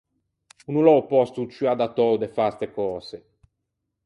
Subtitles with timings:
[0.67, 3.17] O no l’é o pòsto o ciù adattou da fâ ste cöse.